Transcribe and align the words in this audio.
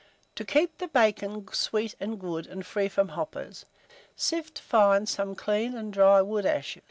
To 0.33 0.43
KEEP 0.43 0.79
THE 0.79 0.87
BACON 0.87 1.47
SWEET 1.53 1.93
AND 1.99 2.19
GOOD, 2.19 2.47
and 2.47 2.65
free 2.65 2.87
from 2.89 3.09
hoppers, 3.09 3.65
sift 4.15 4.57
fine 4.57 5.05
some 5.05 5.35
clean 5.35 5.75
and 5.77 5.93
dry 5.93 6.23
wood 6.23 6.43
ashes. 6.47 6.79